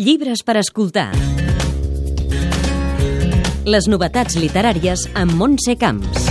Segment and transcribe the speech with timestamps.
[0.00, 1.10] Llibres per escoltar.
[3.68, 6.22] Les novetats literàries amb Montse Camps.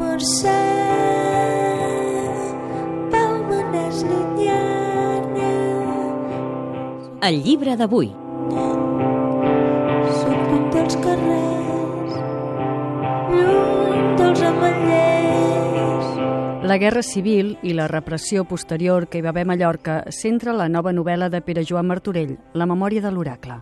[0.00, 0.56] Mercè,
[7.28, 8.08] El llibre d'avui.
[10.16, 12.20] lluny dels carrers,
[13.36, 15.11] lluny dels ametllers.
[16.62, 20.68] La Guerra Civil i la repressió posterior que hi va haver a Mallorca centra la
[20.70, 23.56] nova novel·la de Pere Joan Martorell, La memòria de l'oracle.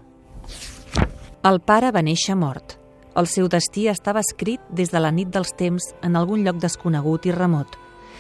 [1.49, 2.77] El pare va néixer mort.
[3.17, 7.25] El seu destí estava escrit des de la nit dels temps en algun lloc desconegut
[7.25, 7.79] i remot,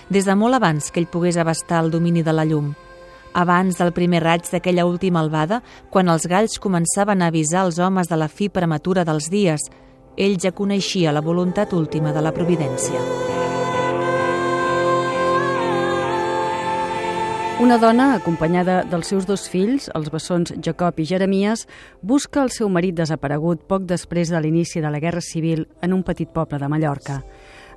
[0.09, 2.73] des de molt abans que ell pogués abastar el domini de la llum.
[3.35, 8.09] Abans del primer raig d'aquella última albada, quan els galls començaven a avisar els homes
[8.09, 9.69] de la fi prematura dels dies,
[10.17, 13.30] ell ja coneixia la voluntat última de la providència.
[17.61, 21.67] Una dona, acompanyada dels seus dos fills, els bessons Jacob i Jeremies,
[22.01, 26.01] busca el seu marit desaparegut poc després de l'inici de la Guerra Civil en un
[26.03, 27.19] petit poble de Mallorca.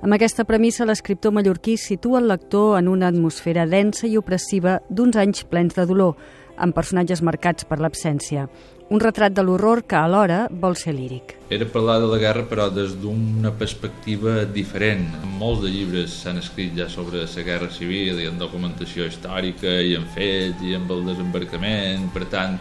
[0.04, 5.16] Amb aquesta premissa, l'escriptor mallorquí situa el lector en una atmosfera densa i opressiva d'uns
[5.16, 6.18] anys plens de dolor,
[6.60, 8.44] amb personatges marcats per l'absència.
[8.92, 11.32] Un retrat de l'horror que alhora vol ser líric.
[11.48, 15.08] Era parlar de la guerra però des d'una perspectiva diferent.
[15.40, 19.96] Molts de llibres s'han escrit ja sobre la guerra civil i en documentació històrica i
[19.96, 22.10] en fets i amb el desembarcament.
[22.12, 22.60] Per tant,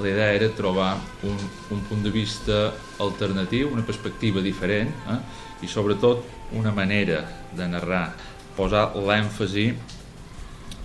[0.00, 1.36] la idea era trobar un,
[1.70, 5.18] un punt de vista alternatiu, una perspectiva diferent eh?
[5.60, 6.24] i sobretot
[6.56, 7.20] una manera
[7.52, 8.14] de narrar,
[8.56, 9.66] posar l'èmfasi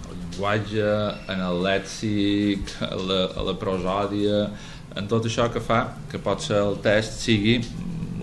[0.06, 0.92] el llenguatge,
[1.32, 4.46] en el lèxic, a la, a la prosòdia,
[4.96, 7.60] en tot això que fa que pot ser el text sigui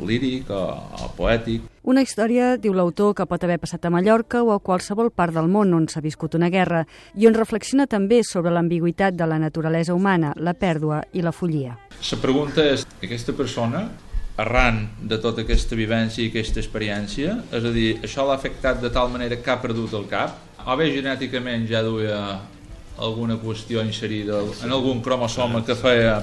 [0.03, 0.65] líric o,
[1.03, 1.72] o poètic.
[1.83, 5.49] Una història, diu l'autor, que pot haver passat a Mallorca o a qualsevol part del
[5.51, 6.85] món on s'ha viscut una guerra
[7.19, 11.75] i on reflexiona també sobre l'ambigüitat de la naturalesa humana, la pèrdua i la follia.
[12.13, 13.83] La pregunta és, aquesta persona,
[14.39, 18.95] arran de tota aquesta vivència i aquesta experiència, és a dir, això l'ha afectat de
[18.95, 22.23] tal manera que ha perdut el cap, o bé genèticament ja duia
[23.03, 26.21] alguna qüestió inserida en algun cromosoma que feia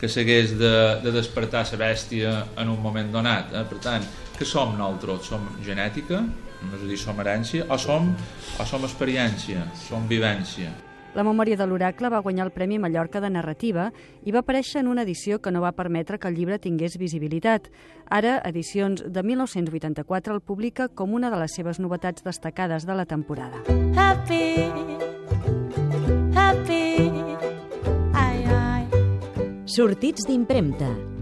[0.00, 3.52] que s'hagués de, de despertar la bèstia en un moment donat.
[3.54, 3.62] Eh?
[3.68, 4.06] Per tant,
[4.38, 5.26] què som nosaltres?
[5.26, 6.22] Som genètica,
[6.68, 8.12] és a dir, som herència, o som,
[8.58, 10.70] o som experiència, som vivència.
[11.16, 13.88] La memòria de l'oracle va guanyar el Premi Mallorca de Narrativa
[14.22, 17.70] i va aparèixer en una edició que no va permetre que el llibre tingués visibilitat.
[18.06, 23.06] Ara, Edicions de 1984 el publica com una de les seves novetats destacades de la
[23.06, 23.64] temporada.
[23.96, 24.68] Happy,
[26.36, 27.10] happy,
[28.14, 28.86] ai, ai,
[29.66, 31.17] Sortits d'impremta.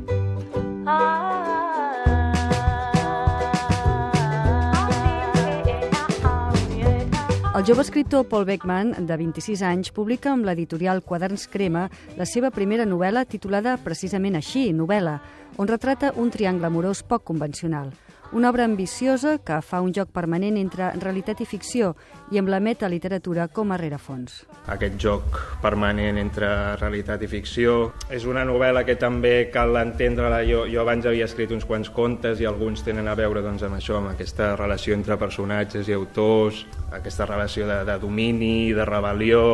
[7.56, 11.87] El jove escriptor Paul Beckman, de 26 anys, publica amb l'editorial Quaderns Crema
[12.19, 15.15] la seva primera novel·la titulada precisament així, novel·la,
[15.56, 17.95] on retrata un triangle amorós poc convencional.
[18.33, 21.93] Una obra ambiciosa que fa un joc permanent entre realitat i ficció
[22.35, 24.41] i amb la metaliteratura com a rerefons.
[24.67, 26.49] aquest joc permanent entre
[26.81, 27.93] realitat i ficció.
[28.11, 30.43] És una novel·la que també cal entendre-la.
[30.49, 33.79] Jo, jo abans havia escrit uns quants contes i alguns tenen a veure doncs, amb
[33.79, 39.47] això, amb aquesta relació entre personatges i autors, aquesta relació de, de domini, de rebel·lió,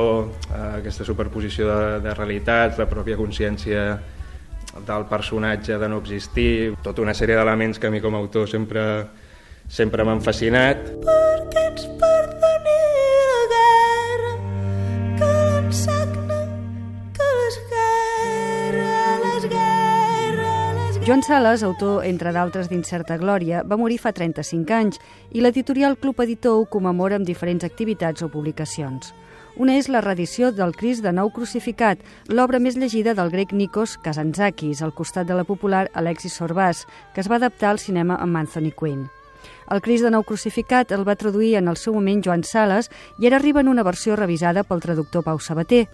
[0.48, 4.00] eh, aquesta superposició de, de realitats, la pròpia consciència
[4.80, 8.48] del personatge de no existir, tota una sèrie d'elements que a mi com a autor
[8.48, 8.82] sempre,
[9.68, 10.80] sempre m'han fascinat.
[11.04, 12.78] perquè ens perdoni
[13.28, 14.32] la guerra,
[15.18, 16.40] que l'ensagna,
[17.12, 23.98] que les guerres, les guerres, les Joan Sales, autor, entre d'altres, d'Incerta Glòria, va morir
[24.00, 25.00] fa 35 anys
[25.32, 29.12] i l'editorial Club Editor ho comemora amb diferents activitats o publicacions.
[29.56, 32.00] Una és la reedició del Crist de Nou Crucificat,
[32.32, 37.20] l'obra més llegida del grec Nikos Kazantzakis, al costat de la popular Alexis Sorbàs, que
[37.20, 39.10] es va adaptar al cinema amb Anthony Quinn.
[39.72, 43.28] El Crist de Nou Crucificat el va traduir en el seu moment Joan Sales i
[43.28, 45.86] ara arriba en una versió revisada pel traductor Pau Sabater.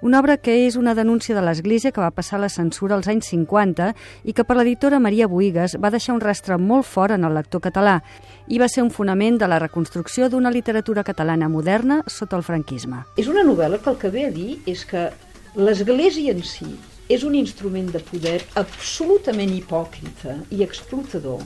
[0.00, 3.28] Una obra que és una denúncia de l'Església que va passar la censura als anys
[3.32, 3.92] 50
[4.24, 7.60] i que per l'editora Maria Boigues va deixar un rastre molt fort en el lector
[7.64, 8.00] català
[8.48, 13.04] i va ser un fonament de la reconstrucció d'una literatura catalana moderna sota el franquisme.
[13.16, 15.10] És una novel·la que el que ve a dir és que
[15.56, 16.68] l'Església en si
[17.08, 21.44] és un instrument de poder absolutament hipòcrita i explotador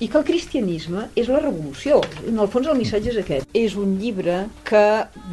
[0.00, 2.00] i que el cristianisme és la revolució.
[2.26, 3.48] En el fons el missatge és aquest.
[3.54, 4.84] És un llibre que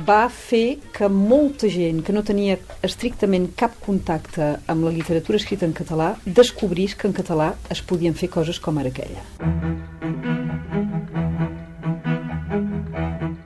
[0.08, 5.68] va fer que molta gent que no tenia estrictament cap contacte amb la literatura escrita
[5.68, 9.26] en català descobrís que en català es podien fer coses com ara aquella.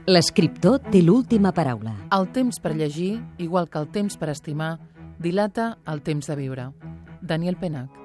[0.06, 1.96] L'escriptor té l'última paraula.
[2.14, 4.76] El temps per llegir, igual que el temps per estimar,
[5.20, 6.72] dilata el temps de viure.
[7.22, 8.05] Daniel Penac.